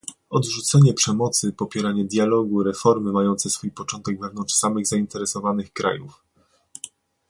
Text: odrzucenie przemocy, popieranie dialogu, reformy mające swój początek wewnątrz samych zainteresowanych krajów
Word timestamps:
odrzucenie 0.29 0.93
przemocy, 0.93 1.53
popieranie 1.53 2.05
dialogu, 2.05 2.63
reformy 2.63 3.11
mające 3.11 3.49
swój 3.49 3.71
początek 3.71 4.19
wewnątrz 4.19 4.53
samych 4.55 4.87
zainteresowanych 4.87 5.73
krajów 5.73 6.23